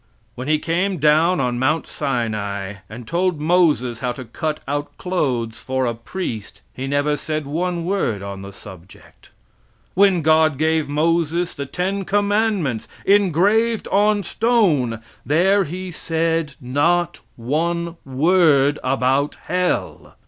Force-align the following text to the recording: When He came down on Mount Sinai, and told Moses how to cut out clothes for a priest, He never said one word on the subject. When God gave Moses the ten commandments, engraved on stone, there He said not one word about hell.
When 0.33 0.47
He 0.47 0.57
came 0.57 0.97
down 0.97 1.39
on 1.39 1.59
Mount 1.59 1.85
Sinai, 1.85 2.77
and 2.89 3.07
told 3.07 3.39
Moses 3.39 3.99
how 3.99 4.11
to 4.13 4.25
cut 4.25 4.59
out 4.67 4.97
clothes 4.97 5.59
for 5.59 5.85
a 5.85 5.93
priest, 5.93 6.61
He 6.73 6.87
never 6.87 7.15
said 7.15 7.45
one 7.45 7.85
word 7.85 8.23
on 8.23 8.41
the 8.41 8.51
subject. 8.51 9.29
When 9.93 10.23
God 10.23 10.57
gave 10.57 10.89
Moses 10.89 11.53
the 11.53 11.67
ten 11.67 12.03
commandments, 12.03 12.87
engraved 13.05 13.87
on 13.89 14.23
stone, 14.23 15.03
there 15.23 15.65
He 15.65 15.91
said 15.91 16.55
not 16.59 17.19
one 17.35 17.95
word 18.03 18.79
about 18.83 19.35
hell. 19.43 20.15